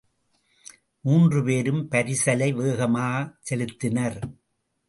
[1.01, 4.19] மூன்று பேரும் பரிசலை வேகமாகச் செலுத்தினர்.